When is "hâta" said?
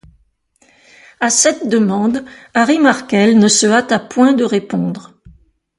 3.67-3.99